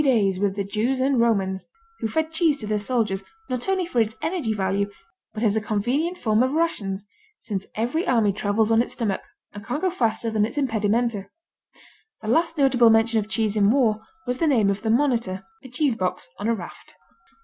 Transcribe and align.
days 0.01 0.39
with 0.39 0.55
the 0.55 0.63
Jews 0.63 0.99
and 0.99 1.19
Romans, 1.19 1.67
who 1.99 2.07
fed 2.07 2.31
cheese 2.31 2.57
to 2.57 2.65
their 2.65 2.79
soldiers 2.79 3.21
not 3.51 3.69
only 3.69 3.85
for 3.85 4.01
its 4.01 4.15
energy 4.23 4.51
value 4.51 4.89
but 5.31 5.43
as 5.43 5.55
a 5.55 5.61
convenient 5.61 6.17
form 6.17 6.41
of 6.41 6.53
rations, 6.53 7.05
since 7.39 7.67
every 7.75 8.07
army 8.07 8.33
travels 8.33 8.71
on 8.71 8.81
its 8.81 8.93
stomach 8.93 9.21
and 9.53 9.63
can't 9.63 9.81
go 9.83 9.91
faster 9.91 10.31
than 10.31 10.43
its 10.43 10.57
impedimenta. 10.57 11.29
The 12.23 12.27
last 12.29 12.57
notable 12.57 12.89
mention 12.89 13.19
of 13.19 13.29
cheese 13.29 13.55
in 13.55 13.69
war 13.69 14.01
was 14.25 14.39
the 14.39 14.47
name 14.47 14.71
of 14.71 14.81
the 14.81 14.89
Monitor: 14.89 15.43
"A 15.63 15.69
cheese 15.69 15.93
box 15.93 16.27
on 16.39 16.47
a 16.47 16.55
raft." 16.55 16.95